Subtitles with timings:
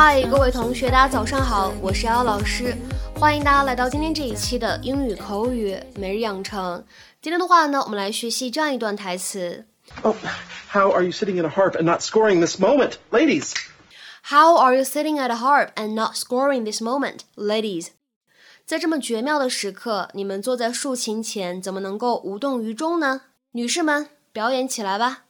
[0.00, 2.74] 嗨，各位同学，大家早上好，我是姚老师，
[3.20, 6.82] 欢迎大家来到今天这一期的英语口语每日养成。
[7.20, 9.66] 今天的话呢，我们来学习这样一段台词。
[10.02, 10.16] Oh,
[10.72, 13.52] how are you sitting at a harp and not scoring this moment, ladies?
[14.22, 17.88] How are you sitting at a harp and not scoring this moment, ladies?
[18.64, 23.22] 在这么绝妙的时刻，你们坐在竖琴前，怎么能够无动于衷呢？
[23.52, 25.24] 女士们，表演起来吧！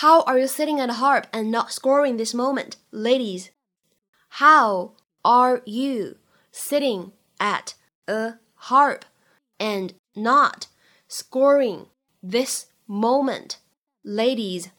[0.00, 3.48] How are you sitting at a harp and not scoring this moment, ladies?
[4.38, 4.92] How
[5.22, 6.16] are you
[6.52, 7.74] sitting at
[8.06, 9.02] a harp
[9.58, 10.66] and not
[11.08, 11.86] scoring
[12.22, 13.56] this moment,
[14.02, 14.70] ladies?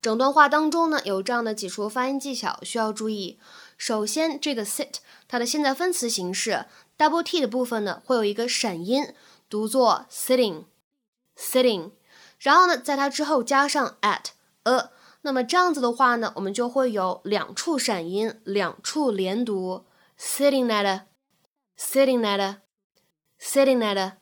[0.00, 3.38] 整段话当中呢，有这样的几处发音技巧需要注意。
[3.76, 9.14] 首先，这个 sit 它的现在分词形式 double t 的部分呢，会有一个闪音，
[9.48, 11.92] 读作 sitting，sitting。
[12.38, 14.26] 然后呢，在它之后加上 at
[14.64, 14.90] a。
[15.22, 19.84] 那么这样子的话呢，我们就会有两处闪音，两处连读，
[20.18, 24.12] sitting at，sitting at，sitting at。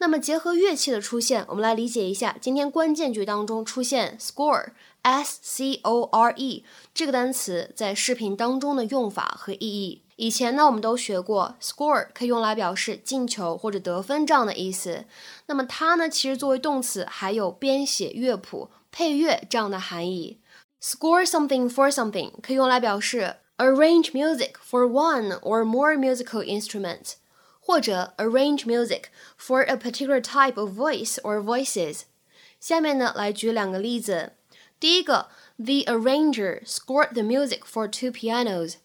[0.00, 4.68] 那么结合乐器的出现，我们来理解一下今天关键句当中出现 score
[5.02, 6.64] s c o r e
[6.94, 10.02] 这个单词在视频当中的用法和意义。
[10.14, 15.04] 以前呢，我们都学过 score 可以用来表示进球或者得分这样的意思。
[15.46, 20.38] 那么它呢，其实作为动词还有编写乐谱、配乐这样的含义。
[20.80, 27.14] Score something for something 可以用来表示 arrange music for one or more musical instruments，
[27.67, 29.05] 或者 arrange music
[29.39, 32.03] for a particular type of voice or voices。
[32.59, 34.33] 下面呢，来举两个例子。
[34.79, 38.75] 第一个，The arranger scored the music for two pianos。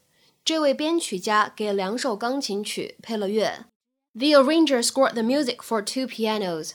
[0.44, 3.66] 这位编曲家给两首钢琴曲配了乐。
[4.14, 6.72] The arranger scored the music for two pianos。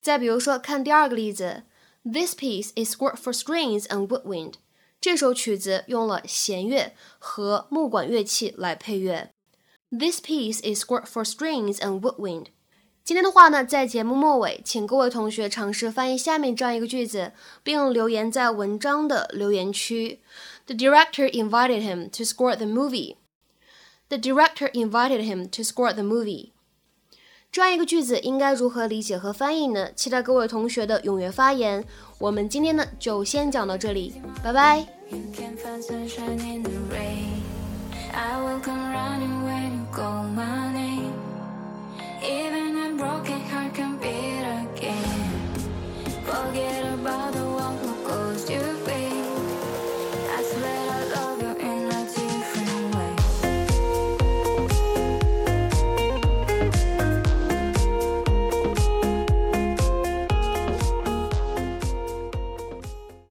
[0.00, 1.64] 再比如说，看第二个例子，
[2.02, 4.54] This piece is scored for strings and woodwind。
[5.00, 9.30] 这首曲子用了弦乐和木管乐器来配乐。
[9.94, 12.46] This piece is scored for strings and woodwind。
[13.02, 17.32] 今天的话呢，在节目末尾，请各位同学尝试翻译下面这样一个句子，
[17.62, 20.20] 并留言在文章的留言区。
[20.66, 23.16] The director invited him to score the movie.
[24.08, 26.50] The director invited him to score the movie.
[27.50, 29.92] 这样一个句子应该如何理解和翻译呢？
[29.94, 31.84] 期待各位同学的踊跃发言。
[32.18, 34.86] 我们今天呢就先讲到这里，拜拜。
[39.95, 40.64] Call my